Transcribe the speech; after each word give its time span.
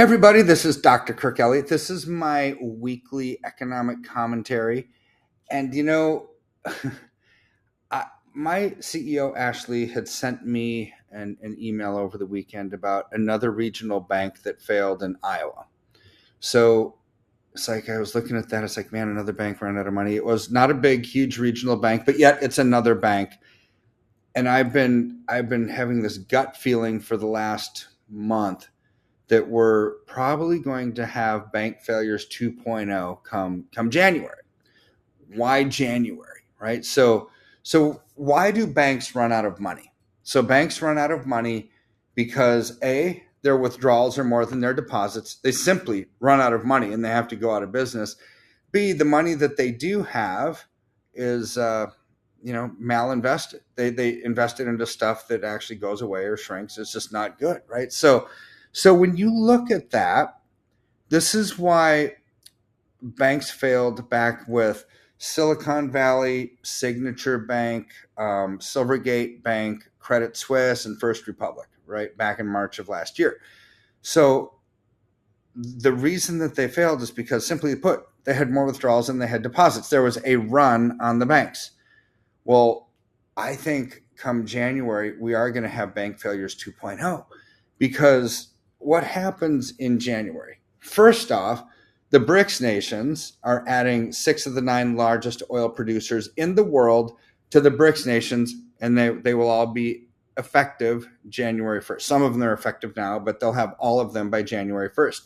Everybody, 0.00 0.40
this 0.40 0.64
is 0.64 0.78
Dr. 0.78 1.12
Kirk 1.12 1.40
Elliott. 1.40 1.68
This 1.68 1.90
is 1.90 2.06
my 2.06 2.56
weekly 2.62 3.38
economic 3.44 4.02
commentary. 4.02 4.88
And 5.50 5.74
you 5.74 5.82
know, 5.82 6.30
I, 7.90 8.04
my 8.32 8.70
CEO, 8.78 9.36
Ashley, 9.36 9.84
had 9.86 10.08
sent 10.08 10.46
me 10.46 10.94
an, 11.10 11.36
an 11.42 11.54
email 11.60 11.98
over 11.98 12.16
the 12.16 12.24
weekend 12.24 12.72
about 12.72 13.08
another 13.12 13.50
regional 13.50 14.00
bank 14.00 14.42
that 14.44 14.62
failed 14.62 15.02
in 15.02 15.18
Iowa. 15.22 15.66
So 16.38 16.96
it's 17.52 17.68
like 17.68 17.90
I 17.90 17.98
was 17.98 18.14
looking 18.14 18.38
at 18.38 18.48
that. 18.48 18.64
It's 18.64 18.78
like, 18.78 18.92
man, 18.92 19.10
another 19.10 19.34
bank 19.34 19.60
ran 19.60 19.76
out 19.76 19.86
of 19.86 19.92
money. 19.92 20.16
It 20.16 20.24
was 20.24 20.50
not 20.50 20.70
a 20.70 20.74
big, 20.74 21.04
huge 21.04 21.36
regional 21.36 21.76
bank, 21.76 22.06
but 22.06 22.18
yet 22.18 22.38
it's 22.42 22.56
another 22.56 22.94
bank. 22.94 23.32
And 24.34 24.48
I've 24.48 24.72
been 24.72 25.24
I've 25.28 25.50
been 25.50 25.68
having 25.68 26.00
this 26.00 26.16
gut 26.16 26.56
feeling 26.56 27.00
for 27.00 27.18
the 27.18 27.26
last 27.26 27.88
month 28.08 28.69
that 29.30 29.48
we're 29.48 29.92
probably 30.06 30.58
going 30.58 30.92
to 30.92 31.06
have 31.06 31.52
bank 31.52 31.80
failures 31.80 32.26
2.0 32.28 33.24
come 33.24 33.64
come 33.74 33.90
January. 33.90 34.42
Why 35.34 35.64
January, 35.64 36.42
right? 36.60 36.84
So 36.84 37.30
so 37.62 38.02
why 38.16 38.50
do 38.50 38.66
banks 38.66 39.14
run 39.14 39.32
out 39.32 39.44
of 39.44 39.60
money? 39.60 39.92
So 40.24 40.42
banks 40.42 40.82
run 40.82 40.98
out 40.98 41.12
of 41.12 41.26
money 41.26 41.70
because 42.14 42.76
a 42.82 43.22
their 43.42 43.56
withdrawals 43.56 44.18
are 44.18 44.24
more 44.24 44.44
than 44.44 44.60
their 44.60 44.74
deposits. 44.74 45.36
They 45.36 45.52
simply 45.52 46.06
run 46.18 46.40
out 46.40 46.52
of 46.52 46.64
money 46.64 46.92
and 46.92 47.04
they 47.04 47.08
have 47.08 47.28
to 47.28 47.36
go 47.36 47.54
out 47.54 47.62
of 47.62 47.72
business. 47.72 48.16
B 48.72 48.92
the 48.92 49.04
money 49.04 49.34
that 49.34 49.56
they 49.56 49.70
do 49.70 50.02
have 50.02 50.64
is 51.14 51.56
uh, 51.56 51.86
you 52.42 52.52
know 52.52 52.72
malinvested. 52.82 53.60
They 53.76 53.90
they 53.90 54.22
invested 54.24 54.66
into 54.66 54.86
stuff 54.86 55.28
that 55.28 55.44
actually 55.44 55.76
goes 55.76 56.02
away 56.02 56.24
or 56.24 56.36
shrinks. 56.36 56.78
It's 56.78 56.92
just 56.92 57.12
not 57.12 57.38
good, 57.38 57.62
right? 57.68 57.92
So 57.92 58.28
so 58.72 58.94
when 58.94 59.16
you 59.16 59.34
look 59.34 59.70
at 59.70 59.90
that, 59.90 60.40
this 61.08 61.34
is 61.34 61.58
why 61.58 62.16
banks 63.02 63.50
failed 63.50 64.08
back 64.08 64.46
with 64.46 64.84
Silicon 65.18 65.90
Valley, 65.90 66.52
Signature 66.62 67.38
Bank, 67.38 67.88
um, 68.16 68.58
Silvergate 68.58 69.42
Bank, 69.42 69.90
Credit 69.98 70.36
Suisse, 70.36 70.86
and 70.86 70.98
First 70.98 71.26
Republic, 71.26 71.68
right 71.86 72.16
back 72.16 72.38
in 72.38 72.46
March 72.46 72.78
of 72.78 72.88
last 72.88 73.18
year. 73.18 73.40
So 74.02 74.54
the 75.54 75.92
reason 75.92 76.38
that 76.38 76.54
they 76.54 76.68
failed 76.68 77.02
is 77.02 77.10
because, 77.10 77.46
simply 77.46 77.74
put, 77.76 78.06
they 78.24 78.34
had 78.34 78.50
more 78.50 78.64
withdrawals 78.64 79.08
than 79.08 79.18
they 79.18 79.26
had 79.26 79.42
deposits. 79.42 79.90
There 79.90 80.02
was 80.02 80.18
a 80.24 80.36
run 80.36 80.98
on 81.00 81.18
the 81.18 81.26
banks. 81.26 81.72
Well, 82.44 82.88
I 83.36 83.56
think 83.56 84.04
come 84.16 84.46
January, 84.46 85.16
we 85.18 85.34
are 85.34 85.50
going 85.50 85.62
to 85.62 85.68
have 85.68 85.94
bank 85.94 86.18
failures 86.18 86.54
2.0 86.54 87.24
because 87.78 88.48
what 88.80 89.04
happens 89.04 89.74
in 89.78 90.00
January? 90.00 90.58
First 90.80 91.30
off, 91.30 91.62
the 92.10 92.18
BRICS 92.18 92.60
nations 92.60 93.34
are 93.44 93.64
adding 93.68 94.10
six 94.10 94.46
of 94.46 94.54
the 94.54 94.60
nine 94.60 94.96
largest 94.96 95.42
oil 95.50 95.68
producers 95.68 96.28
in 96.36 96.56
the 96.56 96.64
world 96.64 97.16
to 97.50 97.60
the 97.60 97.70
BRICS 97.70 98.06
nations, 98.06 98.54
and 98.80 98.98
they, 98.98 99.10
they 99.10 99.34
will 99.34 99.48
all 99.48 99.66
be 99.66 100.08
effective 100.36 101.08
January 101.28 101.80
1st. 101.80 102.02
Some 102.02 102.22
of 102.22 102.32
them 102.32 102.42
are 102.42 102.52
effective 102.52 102.96
now, 102.96 103.18
but 103.18 103.38
they'll 103.38 103.52
have 103.52 103.74
all 103.78 104.00
of 104.00 104.12
them 104.12 104.30
by 104.30 104.42
January 104.42 104.90
1st. 104.90 105.20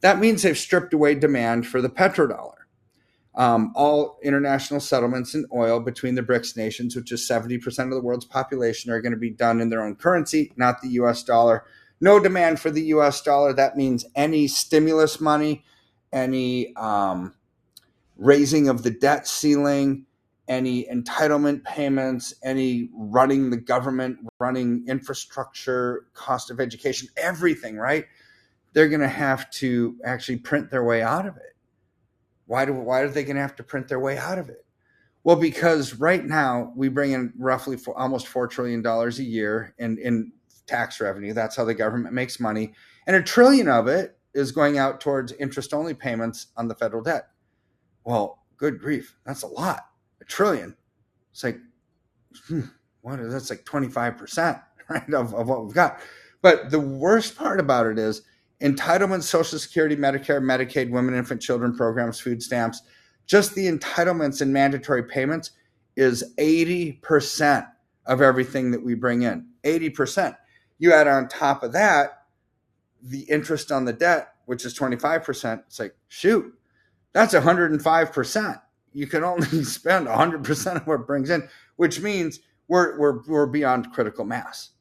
That 0.00 0.18
means 0.18 0.42
they've 0.42 0.58
stripped 0.58 0.92
away 0.92 1.14
demand 1.14 1.66
for 1.66 1.80
the 1.80 1.88
petrodollar. 1.88 2.52
Um, 3.36 3.72
all 3.74 4.18
international 4.22 4.80
settlements 4.80 5.34
in 5.34 5.44
oil 5.52 5.80
between 5.80 6.14
the 6.14 6.22
BRICS 6.22 6.56
nations, 6.56 6.96
which 6.96 7.12
is 7.12 7.28
70% 7.28 7.84
of 7.84 7.90
the 7.90 8.00
world's 8.00 8.24
population, 8.24 8.90
are 8.90 9.00
going 9.00 9.12
to 9.12 9.18
be 9.18 9.30
done 9.30 9.60
in 9.60 9.70
their 9.70 9.82
own 9.82 9.96
currency, 9.96 10.52
not 10.56 10.80
the 10.80 10.90
US 10.90 11.22
dollar 11.22 11.64
no 12.00 12.18
demand 12.18 12.60
for 12.60 12.70
the 12.70 12.82
US 12.82 13.22
dollar. 13.22 13.52
That 13.52 13.76
means 13.76 14.04
any 14.14 14.46
stimulus 14.48 15.20
money, 15.20 15.64
any 16.12 16.74
um, 16.76 17.34
raising 18.16 18.68
of 18.68 18.82
the 18.82 18.90
debt 18.90 19.26
ceiling, 19.26 20.06
any 20.48 20.84
entitlement 20.86 21.64
payments, 21.64 22.34
any 22.42 22.90
running 22.94 23.50
the 23.50 23.56
government, 23.56 24.18
running 24.38 24.84
infrastructure, 24.86 26.06
cost 26.12 26.50
of 26.50 26.60
education, 26.60 27.08
everything, 27.16 27.76
right? 27.76 28.04
They're 28.72 28.88
going 28.88 29.00
to 29.00 29.08
have 29.08 29.50
to 29.52 29.96
actually 30.04 30.38
print 30.38 30.70
their 30.70 30.84
way 30.84 31.02
out 31.02 31.26
of 31.26 31.36
it. 31.36 31.56
Why, 32.46 32.66
do, 32.66 32.74
why 32.74 33.00
are 33.00 33.08
they 33.08 33.24
going 33.24 33.36
to 33.36 33.42
have 33.42 33.56
to 33.56 33.62
print 33.62 33.88
their 33.88 34.00
way 34.00 34.18
out 34.18 34.38
of 34.38 34.50
it? 34.50 34.66
Well, 35.22 35.36
because 35.36 35.94
right 35.94 36.22
now 36.22 36.72
we 36.76 36.90
bring 36.90 37.12
in 37.12 37.32
roughly 37.38 37.78
for 37.78 37.96
almost 37.96 38.26
$4 38.26 38.50
trillion 38.50 38.84
a 38.84 39.08
year 39.22 39.74
in, 39.78 39.96
in 39.96 40.32
tax 40.66 41.00
revenue. 41.00 41.32
That's 41.32 41.56
how 41.56 41.64
the 41.64 41.74
government 41.74 42.14
makes 42.14 42.40
money. 42.40 42.72
And 43.06 43.16
a 43.16 43.22
trillion 43.22 43.68
of 43.68 43.88
it 43.88 44.18
is 44.34 44.52
going 44.52 44.78
out 44.78 45.00
towards 45.00 45.32
interest 45.32 45.72
only 45.72 45.94
payments 45.94 46.48
on 46.56 46.68
the 46.68 46.74
federal 46.74 47.02
debt. 47.02 47.28
Well, 48.04 48.44
good 48.56 48.78
grief. 48.78 49.16
That's 49.24 49.42
a 49.42 49.46
lot. 49.48 49.86
A 50.20 50.24
trillion. 50.24 50.76
It's 51.30 51.44
like, 51.44 51.58
hmm, 52.48 52.62
what 53.02 53.20
is 53.20 53.32
that's 53.32 53.50
like 53.50 53.64
25%, 53.64 54.62
right, 54.88 55.14
of, 55.14 55.34
of 55.34 55.48
what 55.48 55.64
we've 55.64 55.74
got. 55.74 56.00
But 56.42 56.70
the 56.70 56.80
worst 56.80 57.36
part 57.36 57.60
about 57.60 57.86
it 57.86 57.98
is 57.98 58.22
entitlements, 58.62 59.24
Social 59.24 59.58
Security, 59.58 59.96
Medicare, 59.96 60.42
Medicaid, 60.42 60.90
women, 60.90 61.14
infant, 61.14 61.40
children 61.40 61.74
programs, 61.76 62.20
food 62.20 62.42
stamps, 62.42 62.82
just 63.26 63.54
the 63.54 63.66
entitlements 63.66 64.40
and 64.40 64.52
mandatory 64.52 65.02
payments 65.04 65.52
is 65.96 66.34
80% 66.38 67.66
of 68.06 68.20
everything 68.20 68.70
that 68.70 68.84
we 68.84 68.94
bring 68.94 69.22
in. 69.22 69.46
80%. 69.64 70.36
You 70.84 70.92
add 70.92 71.08
on 71.08 71.28
top 71.28 71.62
of 71.62 71.72
that 71.72 72.24
the 73.00 73.20
interest 73.20 73.72
on 73.72 73.86
the 73.86 73.92
debt, 73.94 74.34
which 74.44 74.66
is 74.66 74.78
25%. 74.78 75.60
It's 75.60 75.80
like, 75.80 75.96
shoot, 76.08 76.52
that's 77.14 77.32
105%. 77.32 78.60
You 78.92 79.06
can 79.06 79.24
only 79.24 79.46
spend 79.64 80.06
100% 80.06 80.76
of 80.76 80.86
what 80.86 81.00
it 81.00 81.06
brings 81.06 81.30
in, 81.30 81.48
which 81.76 82.00
means 82.00 82.40
we're, 82.68 82.98
we're, 82.98 83.22
we're 83.26 83.46
beyond 83.46 83.94
critical 83.94 84.26
mass. 84.26 84.72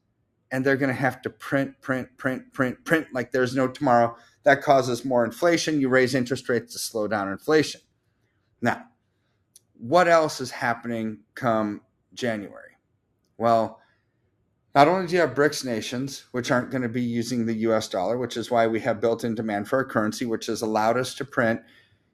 And 0.51 0.65
they're 0.65 0.75
going 0.75 0.93
to 0.93 1.01
have 1.01 1.21
to 1.21 1.29
print, 1.29 1.79
print, 1.79 2.09
print, 2.17 2.51
print, 2.51 2.83
print 2.83 3.07
like 3.13 3.31
there's 3.31 3.55
no 3.55 3.69
tomorrow. 3.69 4.17
That 4.43 4.61
causes 4.61 5.05
more 5.05 5.23
inflation. 5.23 5.79
You 5.79 5.87
raise 5.87 6.15
interest 6.15 6.49
rates 6.49 6.73
to 6.73 6.79
slow 6.79 7.07
down 7.07 7.29
inflation. 7.31 7.79
Now, 8.61 8.87
what 9.79 10.09
else 10.09 10.41
is 10.41 10.51
happening 10.51 11.19
come 11.33 11.79
January? 12.13 12.71
Well, 13.37 13.79
not 14.75 14.87
only 14.87 15.07
do 15.07 15.13
you 15.13 15.21
have 15.21 15.35
BRICS 15.35 15.65
nations, 15.65 16.25
which 16.31 16.49
aren't 16.49 16.71
going 16.71 16.81
to 16.81 16.89
be 16.89 17.01
using 17.01 17.45
the 17.45 17.53
US 17.67 17.87
dollar, 17.87 18.17
which 18.17 18.35
is 18.37 18.49
why 18.49 18.65
we 18.65 18.79
have 18.79 18.99
built 18.99 19.23
in 19.23 19.35
demand 19.35 19.67
for 19.67 19.77
our 19.77 19.85
currency, 19.85 20.25
which 20.25 20.47
has 20.47 20.61
allowed 20.61 20.97
us 20.97 21.13
to 21.15 21.25
print. 21.25 21.61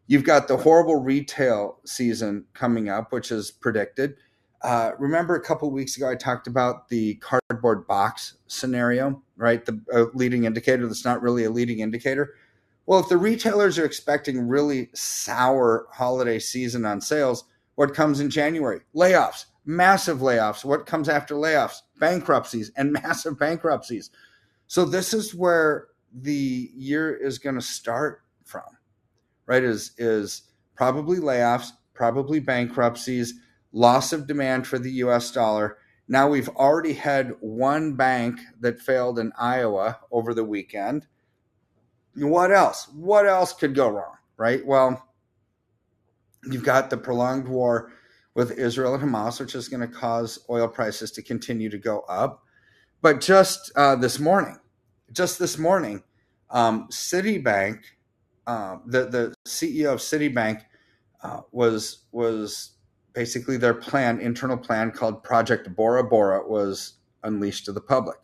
You've 0.07 0.23
got 0.23 0.47
the 0.47 0.57
horrible 0.57 0.97
retail 0.97 1.79
season 1.85 2.45
coming 2.53 2.89
up, 2.89 3.13
which 3.13 3.31
is 3.31 3.51
predicted. 3.51 4.15
Uh, 4.61 4.91
remember 4.99 5.35
a 5.35 5.41
couple 5.41 5.71
weeks 5.71 5.95
ago, 5.95 6.09
I 6.09 6.15
talked 6.15 6.47
about 6.47 6.89
the 6.89 7.15
cardboard 7.15 7.87
box 7.87 8.37
scenario, 8.47 9.21
right? 9.37 9.63
The 9.65 9.79
uh, 9.93 10.05
leading 10.13 10.43
indicator 10.43 10.85
that's 10.85 11.05
not 11.05 11.21
really 11.21 11.45
a 11.45 11.49
leading 11.49 11.79
indicator. 11.79 12.33
Well, 12.85 12.99
if 12.99 13.07
the 13.07 13.17
retailers 13.17 13.77
are 13.77 13.85
expecting 13.85 14.47
really 14.47 14.89
sour 14.93 15.87
holiday 15.93 16.39
season 16.39 16.85
on 16.85 16.99
sales, 16.99 17.45
what 17.75 17.93
comes 17.93 18.19
in 18.19 18.29
January? 18.29 18.81
Layoffs 18.93 19.45
massive 19.69 20.18
layoffs. 20.18 20.66
What 20.66 20.88
comes 20.88 21.07
after 21.07 21.35
layoffs? 21.35 21.84
Bankruptcies 22.00 22.72
and 22.75 22.91
massive 23.03 23.38
bankruptcies. 23.38 24.09
So 24.66 24.84
this 24.84 25.13
is 25.13 25.35
where 25.35 25.88
the 26.12 26.72
year 26.74 27.16
is 27.16 27.38
going 27.38 27.56
to 27.56 27.62
start 27.62 28.24
from, 28.44 28.63
right? 29.46 29.63
Is 29.63 29.91
is 30.00 30.44
probably 30.75 31.19
layoffs, 31.19 31.69
probably 31.94 32.40
bankruptcies, 32.40 33.35
loss 33.72 34.12
of 34.12 34.25
demand 34.25 34.66
for 34.66 34.80
the 34.80 34.91
US 35.03 35.31
dollar. 35.31 35.78
Now 36.07 36.28
we've 36.28 36.50
already 36.50 36.94
had 36.94 37.36
one 37.40 37.94
bank 37.94 38.40
that 38.62 38.80
failed 38.80 39.19
in 39.19 39.31
Iowa 39.38 40.00
over 40.12 40.34
the 40.34 40.44
weekend. 40.44 41.06
What 42.15 42.51
else? 42.51 42.88
What 42.95 43.27
else 43.27 43.54
could 43.54 43.75
go 43.75 43.89
wrong, 43.89 44.15
right? 44.36 44.65
Well, 44.65 45.07
you've 46.50 46.63
got 46.63 46.89
the 46.89 46.98
prolonged 46.98 47.48
war 47.48 47.92
with 48.39 48.57
Israel 48.57 48.95
and 48.95 49.03
Hamas, 49.03 49.38
which 49.38 49.53
is 49.53 49.68
going 49.68 49.81
to 49.81 49.94
cause 49.94 50.39
oil 50.50 50.69
prices 50.69 51.12
to 51.12 51.21
continue 51.21 51.69
to 51.69 51.77
go 51.77 52.06
up. 52.07 52.45
But 53.01 53.19
just 53.19 53.69
uh, 53.75 53.97
this 53.97 54.18
morning, 54.18 54.57
just 55.12 55.39
this 55.39 55.57
morning, 55.57 56.03
um, 56.50 56.88
Citibank, 56.88 57.81
uh, 58.47 58.77
the 58.86 59.07
the 59.07 59.36
CEO 59.45 59.91
of 59.91 60.00
Citibank, 60.00 60.62
uh, 61.21 61.41
was 61.51 62.06
was 62.13 62.77
basically 63.12 63.57
their 63.57 63.74
plan, 63.74 64.21
internal 64.21 64.56
plan 64.56 64.91
called 64.91 65.21
Project 65.21 65.75
Bora 65.75 66.06
Bora, 66.06 66.47
was 66.47 66.94
unleashed 67.24 67.65
to 67.65 67.74
the 67.74 67.81
public, 67.81 68.19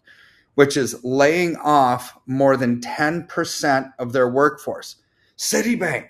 which 0.53 0.77
is 0.77 1.03
laying 1.03 1.57
off 1.57 2.17
more 2.25 2.55
than 2.55 2.79
ten 2.79 3.27
percent 3.27 3.87
of 3.99 4.13
their 4.13 4.29
workforce. 4.29 4.95
Citibank, 5.37 6.07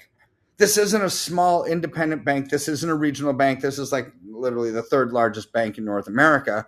this 0.57 0.77
isn't 0.77 1.01
a 1.01 1.09
small 1.09 1.65
independent 1.65 2.23
bank. 2.23 2.49
This 2.49 2.67
isn't 2.67 2.89
a 2.89 2.95
regional 2.95 3.33
bank. 3.33 3.61
This 3.61 3.77
is 3.77 3.91
like 3.91 4.11
literally 4.25 4.71
the 4.71 4.83
third 4.83 5.11
largest 5.11 5.51
bank 5.51 5.77
in 5.77 5.85
North 5.85 6.07
America. 6.07 6.65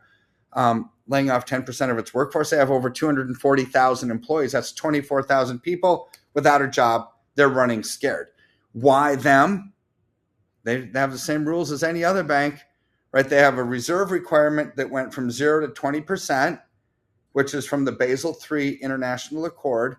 Um, 0.54 0.89
laying 1.07 1.30
off 1.30 1.45
10% 1.45 1.89
of 1.89 1.98
its 1.98 2.13
workforce. 2.13 2.50
They 2.50 2.57
have 2.57 2.72
over 2.72 2.89
240,000 2.89 4.12
employees. 4.12 4.51
That's 4.51 4.72
24,000 4.74 5.60
people 5.60 6.10
without 6.34 6.62
a 6.62 6.68
job. 6.68 7.07
They're 7.36 7.48
running 7.48 7.84
scared. 7.84 8.30
Why 8.74 9.16
them? 9.16 9.74
They 10.63 10.89
have 10.95 11.12
the 11.12 11.18
same 11.18 11.45
rules 11.45 11.72
as 11.72 11.81
any 11.81 12.04
other 12.04 12.24
bank, 12.24 12.60
right? 13.13 13.28
They 13.28 13.38
have 13.38 13.57
a 13.57 13.63
reserve 13.63 14.12
requirement 14.12 14.75
that 14.75 14.89
went 14.89 15.13
from 15.13 15.31
zero 15.31 15.66
to 15.66 15.72
20%, 15.72 16.62
which 17.31 17.54
is 17.54 17.66
from 17.66 17.86
the 17.86 17.94
Basel 17.94 18.38
III 18.51 18.75
International 18.75 19.45
Accord. 19.45 19.95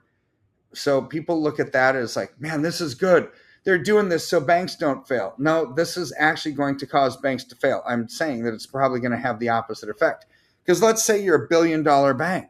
So 0.75 1.01
people 1.01 1.43
look 1.43 1.59
at 1.59 1.73
that 1.73 1.97
as 1.97 2.17
like, 2.17 2.39
man, 2.39 2.61
this 2.61 2.83
is 2.83 2.95
good. 2.95 3.31
They're 3.69 3.77
doing 3.77 4.09
this 4.09 4.27
so 4.27 4.41
banks 4.41 4.77
don't 4.77 5.07
fail. 5.07 5.35
No, 5.37 5.75
this 5.75 5.99
is 5.99 6.11
actually 6.19 6.53
going 6.53 6.79
to 6.79 6.87
cause 6.87 7.19
banks 7.19 7.45
to 7.45 7.55
fail. 7.55 7.83
I'm 7.87 8.09
saying 8.09 8.45
that 8.45 8.55
it's 8.55 8.65
probably 8.65 8.99
going 8.99 9.13
to 9.13 9.19
have 9.19 9.39
the 9.39 9.51
opposite 9.51 9.91
effect. 9.91 10.25
Because 10.65 10.81
let's 10.81 11.05
say 11.05 11.23
you're 11.23 11.45
a 11.45 11.49
billion 11.49 11.83
dollar 11.83 12.15
bank. 12.15 12.47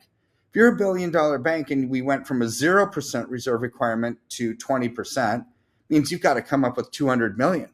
If 0.49 0.55
you're 0.55 0.73
a 0.73 0.77
billion 0.77 1.11
dollar 1.11 1.39
bank 1.39 1.73
and 1.73 1.91
we 1.91 2.03
went 2.03 2.29
from 2.29 2.41
a 2.41 2.45
0% 2.45 3.29
reserve 3.29 3.63
requirement 3.63 4.19
to 4.29 4.55
20%, 4.55 5.45
means 5.89 6.13
you've 6.13 6.21
got 6.21 6.35
to 6.35 6.41
come 6.41 6.65
up 6.65 6.77
with 6.77 6.93
200 6.93 7.37
million 7.37 7.71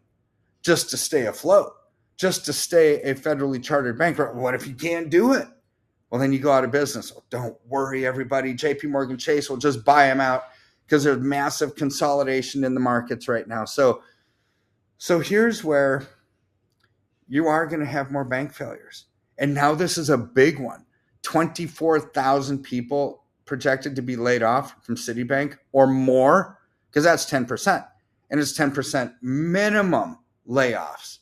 just 0.63 0.89
to 0.89 0.97
stay 0.97 1.27
afloat, 1.27 1.71
just 2.17 2.47
to 2.47 2.53
stay 2.55 3.03
a 3.03 3.15
federally 3.15 3.63
chartered 3.63 3.99
bank. 3.99 4.17
What 4.19 4.55
if 4.55 4.67
you 4.67 4.75
can't 4.75 5.11
do 5.11 5.35
it? 5.35 5.49
Well, 6.09 6.19
then 6.19 6.33
you 6.33 6.39
go 6.39 6.51
out 6.51 6.65
of 6.65 6.71
business. 6.71 7.13
Oh, 7.15 7.23
don't 7.29 7.59
worry, 7.67 8.07
everybody. 8.07 8.55
JP 8.55 8.85
Morgan 8.85 9.19
Chase 9.19 9.51
will 9.51 9.59
just 9.59 9.85
buy 9.85 10.07
them 10.07 10.23
out 10.23 10.45
because 10.87 11.05
there's 11.05 11.21
massive 11.21 11.75
consolidation 11.75 12.65
in 12.65 12.75
the 12.75 12.81
markets 12.81 13.29
right 13.29 13.47
now. 13.49 13.65
So, 13.65 14.03
so 14.99 15.21
here's 15.21 15.65
where 15.65 16.07
you 17.29 17.47
are 17.47 17.67
going 17.67 17.81
to 17.81 17.87
have 17.87 18.11
more 18.11 18.25
bank 18.25 18.53
failures. 18.53 19.07
And 19.39 19.55
now 19.55 19.75
this 19.75 19.99
is 19.99 20.11
a 20.11 20.19
big 20.19 20.59
one 20.59 20.85
24,000 21.23 22.63
people 22.63 23.25
projected 23.47 23.97
to 23.97 24.03
be 24.03 24.17
laid 24.17 24.43
off 24.43 24.85
from 24.85 24.95
Citibank 24.95 25.57
or 25.73 25.87
more, 25.87 26.59
because 26.89 27.05
that's 27.05 27.29
10%. 27.29 27.87
And 28.31 28.41
it's 28.41 28.57
10% 28.57 29.15
minimum 29.23 30.19
layoffs. 30.49 31.19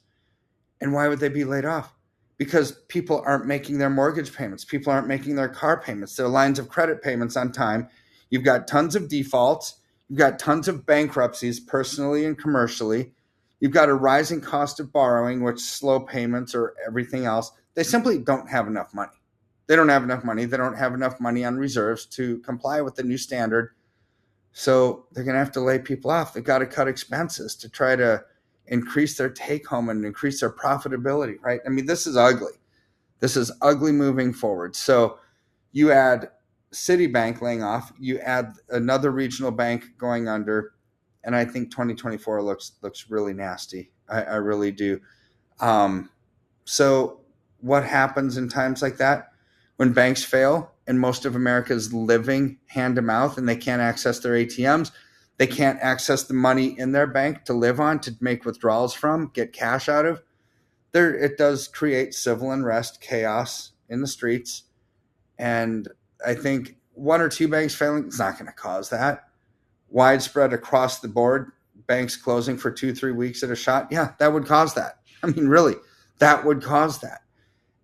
And 0.80 0.92
why 0.92 1.08
would 1.08 1.20
they 1.20 1.28
be 1.28 1.44
laid 1.44 1.64
off? 1.64 1.94
Because 2.38 2.72
people 2.88 3.22
aren't 3.24 3.46
making 3.46 3.78
their 3.78 3.90
mortgage 3.90 4.34
payments, 4.34 4.64
people 4.64 4.92
aren't 4.92 5.06
making 5.06 5.36
their 5.36 5.48
car 5.48 5.80
payments, 5.80 6.16
their 6.16 6.28
lines 6.28 6.58
of 6.58 6.68
credit 6.68 7.02
payments 7.02 7.36
on 7.36 7.52
time. 7.52 7.88
You've 8.32 8.44
got 8.44 8.66
tons 8.66 8.96
of 8.96 9.08
defaults, 9.08 9.74
you've 10.08 10.18
got 10.18 10.38
tons 10.38 10.66
of 10.66 10.86
bankruptcies, 10.86 11.60
personally 11.60 12.24
and 12.24 12.36
commercially. 12.36 13.12
You've 13.60 13.72
got 13.72 13.90
a 13.90 13.94
rising 13.94 14.40
cost 14.40 14.80
of 14.80 14.90
borrowing, 14.90 15.42
which 15.42 15.60
slow 15.60 16.00
payments 16.00 16.54
or 16.54 16.74
everything 16.86 17.26
else. 17.26 17.52
They 17.74 17.82
simply 17.82 18.18
don't 18.18 18.48
have 18.48 18.68
enough 18.68 18.94
money. 18.94 19.12
They 19.66 19.76
don't 19.76 19.90
have 19.90 20.02
enough 20.02 20.24
money. 20.24 20.46
They 20.46 20.56
don't 20.56 20.78
have 20.78 20.94
enough 20.94 21.20
money 21.20 21.44
on 21.44 21.58
reserves 21.58 22.06
to 22.06 22.38
comply 22.38 22.80
with 22.80 22.94
the 22.94 23.02
new 23.02 23.18
standard. 23.18 23.74
So 24.52 25.04
they're 25.12 25.24
going 25.24 25.34
to 25.34 25.38
have 25.38 25.52
to 25.52 25.60
lay 25.60 25.78
people 25.78 26.10
off. 26.10 26.32
They've 26.32 26.42
got 26.42 26.60
to 26.60 26.66
cut 26.66 26.88
expenses 26.88 27.54
to 27.56 27.68
try 27.68 27.96
to 27.96 28.24
increase 28.68 29.18
their 29.18 29.28
take 29.28 29.66
home 29.66 29.90
and 29.90 30.06
increase 30.06 30.40
their 30.40 30.52
profitability, 30.52 31.36
right? 31.42 31.60
I 31.66 31.68
mean, 31.68 31.84
this 31.84 32.06
is 32.06 32.16
ugly. 32.16 32.54
This 33.20 33.36
is 33.36 33.52
ugly 33.60 33.92
moving 33.92 34.32
forward. 34.32 34.74
So 34.74 35.18
you 35.72 35.92
add 35.92 36.30
Citibank 36.72 37.40
laying 37.40 37.62
off, 37.62 37.92
you 37.98 38.18
add 38.20 38.54
another 38.70 39.10
regional 39.10 39.50
bank 39.50 39.84
going 39.98 40.28
under, 40.28 40.72
and 41.24 41.36
I 41.36 41.44
think 41.44 41.70
2024 41.70 42.42
looks 42.42 42.72
looks 42.82 43.10
really 43.10 43.34
nasty. 43.34 43.92
I, 44.08 44.22
I 44.22 44.34
really 44.36 44.72
do. 44.72 45.00
Um, 45.60 46.10
so 46.64 47.20
what 47.60 47.84
happens 47.84 48.36
in 48.36 48.48
times 48.48 48.82
like 48.82 48.96
that 48.96 49.32
when 49.76 49.92
banks 49.92 50.24
fail 50.24 50.72
and 50.86 50.98
most 50.98 51.24
of 51.24 51.36
America 51.36 51.72
is 51.72 51.92
living 51.92 52.58
hand 52.66 52.96
to 52.96 53.02
mouth 53.02 53.38
and 53.38 53.48
they 53.48 53.56
can't 53.56 53.82
access 53.82 54.18
their 54.18 54.32
ATMs? 54.32 54.90
They 55.38 55.46
can't 55.46 55.78
access 55.80 56.24
the 56.24 56.34
money 56.34 56.78
in 56.78 56.92
their 56.92 57.06
bank 57.06 57.44
to 57.44 57.52
live 57.52 57.80
on, 57.80 58.00
to 58.00 58.14
make 58.20 58.44
withdrawals 58.44 58.94
from, 58.94 59.30
get 59.34 59.52
cash 59.52 59.88
out 59.88 60.06
of. 60.06 60.22
There, 60.92 61.14
it 61.16 61.38
does 61.38 61.68
create 61.68 62.14
civil 62.14 62.50
unrest, 62.50 63.00
chaos 63.00 63.72
in 63.88 64.02
the 64.02 64.06
streets, 64.06 64.64
and 65.38 65.88
I 66.26 66.34
think 66.34 66.76
one 66.94 67.20
or 67.20 67.28
two 67.28 67.48
banks 67.48 67.74
failing 67.74 68.06
is 68.06 68.18
not 68.18 68.38
going 68.38 68.46
to 68.46 68.52
cause 68.52 68.90
that. 68.90 69.24
Widespread 69.88 70.52
across 70.52 71.00
the 71.00 71.08
board, 71.08 71.52
banks 71.86 72.16
closing 72.16 72.56
for 72.56 72.70
two, 72.70 72.94
three 72.94 73.12
weeks 73.12 73.42
at 73.42 73.50
a 73.50 73.56
shot, 73.56 73.88
yeah, 73.90 74.12
that 74.18 74.32
would 74.32 74.46
cause 74.46 74.74
that. 74.74 75.00
I 75.22 75.28
mean, 75.28 75.48
really, 75.48 75.74
that 76.18 76.44
would 76.44 76.62
cause 76.62 77.00
that. 77.00 77.20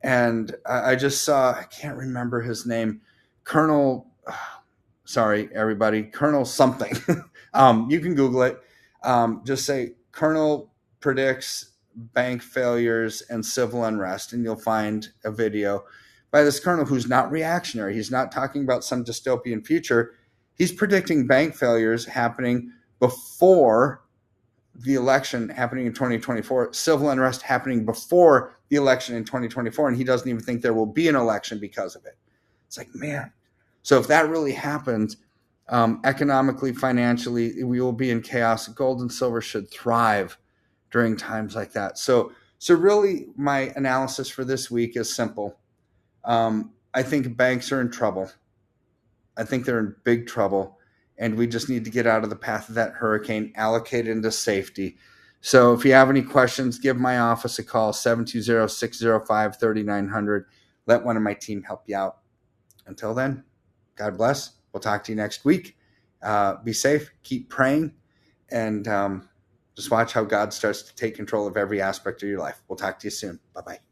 And 0.02 0.54
I 0.64 0.94
just 0.94 1.24
saw, 1.24 1.52
I 1.52 1.64
can't 1.64 1.96
remember 1.96 2.40
his 2.40 2.66
name, 2.66 3.00
Colonel, 3.44 4.06
sorry, 5.04 5.48
everybody, 5.54 6.04
Colonel 6.04 6.44
something. 6.44 6.94
Um, 7.54 7.90
you 7.90 8.00
can 8.00 8.14
Google 8.14 8.42
it. 8.42 8.60
Um, 9.02 9.42
just 9.44 9.64
say 9.64 9.94
Colonel 10.12 10.70
predicts 11.00 11.72
bank 11.94 12.42
failures 12.42 13.22
and 13.30 13.44
civil 13.44 13.84
unrest, 13.84 14.32
and 14.32 14.44
you'll 14.44 14.56
find 14.56 15.08
a 15.24 15.30
video 15.32 15.84
by 16.30 16.42
this 16.42 16.60
colonel 16.60 16.84
who's 16.84 17.08
not 17.08 17.30
reactionary. 17.30 17.94
He's 17.94 18.10
not 18.10 18.32
talking 18.32 18.62
about 18.62 18.84
some 18.84 19.04
dystopian 19.04 19.66
future. 19.66 20.14
He's 20.54 20.72
predicting 20.72 21.26
bank 21.26 21.54
failures 21.54 22.04
happening 22.04 22.72
before 23.00 24.02
the 24.74 24.94
election 24.94 25.48
happening 25.48 25.86
in 25.86 25.92
2024, 25.92 26.72
civil 26.72 27.10
unrest 27.10 27.42
happening 27.42 27.84
before 27.84 28.54
the 28.68 28.76
election 28.76 29.16
in 29.16 29.24
2024, 29.24 29.88
and 29.88 29.96
he 29.96 30.04
doesn't 30.04 30.28
even 30.28 30.42
think 30.42 30.62
there 30.62 30.74
will 30.74 30.86
be 30.86 31.08
an 31.08 31.16
election 31.16 31.58
because 31.58 31.96
of 31.96 32.04
it. 32.06 32.16
It's 32.66 32.78
like, 32.78 32.94
man. 32.94 33.32
So 33.82 33.98
if 33.98 34.06
that 34.08 34.28
really 34.28 34.52
happens, 34.52 35.16
um, 35.68 36.00
economically, 36.04 36.72
financially, 36.72 37.64
we 37.64 37.80
will 37.80 37.92
be 37.92 38.10
in 38.10 38.22
chaos. 38.22 38.68
Gold 38.68 39.00
and 39.00 39.12
silver 39.12 39.40
should 39.40 39.70
thrive 39.70 40.38
during 40.90 41.16
times 41.16 41.54
like 41.56 41.72
that. 41.72 41.98
So, 41.98 42.32
so 42.58 42.74
really, 42.74 43.26
my 43.36 43.72
analysis 43.76 44.28
for 44.28 44.44
this 44.44 44.70
week 44.70 44.96
is 44.96 45.14
simple. 45.14 45.58
Um, 46.28 46.72
I 46.94 47.02
think 47.02 47.36
banks 47.36 47.72
are 47.72 47.80
in 47.80 47.90
trouble. 47.90 48.30
I 49.36 49.44
think 49.44 49.64
they're 49.64 49.80
in 49.80 49.96
big 50.04 50.26
trouble, 50.26 50.78
and 51.16 51.36
we 51.36 51.46
just 51.46 51.68
need 51.68 51.84
to 51.86 51.90
get 51.90 52.06
out 52.06 52.22
of 52.22 52.30
the 52.30 52.36
path 52.36 52.68
of 52.68 52.74
that 52.76 52.92
hurricane, 52.92 53.52
allocate 53.56 54.06
into 54.06 54.30
safety. 54.30 54.96
So, 55.40 55.72
if 55.72 55.84
you 55.84 55.92
have 55.92 56.10
any 56.10 56.22
questions, 56.22 56.78
give 56.78 56.96
my 56.96 57.18
office 57.18 57.58
a 57.58 57.64
call 57.64 57.92
720 57.92 58.68
605 58.68 59.56
3900. 59.58 60.44
Let 60.86 61.04
one 61.04 61.16
of 61.16 61.22
my 61.22 61.34
team 61.34 61.62
help 61.62 61.84
you 61.86 61.96
out. 61.96 62.18
Until 62.86 63.14
then, 63.14 63.44
God 63.96 64.18
bless. 64.18 64.52
We'll 64.72 64.80
talk 64.80 65.04
to 65.04 65.12
you 65.12 65.16
next 65.16 65.44
week. 65.44 65.76
Uh, 66.22 66.56
be 66.64 66.72
safe, 66.72 67.12
keep 67.22 67.48
praying, 67.48 67.94
and 68.50 68.88
um, 68.88 69.28
just 69.76 69.90
watch 69.90 70.12
how 70.12 70.24
God 70.24 70.52
starts 70.52 70.82
to 70.82 70.94
take 70.96 71.14
control 71.14 71.46
of 71.46 71.56
every 71.56 71.80
aspect 71.80 72.22
of 72.22 72.28
your 72.28 72.40
life. 72.40 72.60
We'll 72.68 72.76
talk 72.76 72.98
to 72.98 73.06
you 73.06 73.12
soon. 73.12 73.38
Bye 73.54 73.60
bye. 73.60 73.87